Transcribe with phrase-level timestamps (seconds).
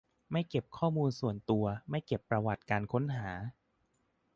[0.31, 3.29] ไม่เก็บข้อมูลส่วนตัว ไม่เก็บประวัติการค้นหา